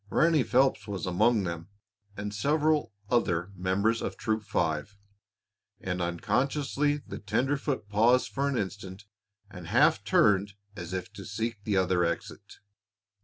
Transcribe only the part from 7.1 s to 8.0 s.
tenderfoot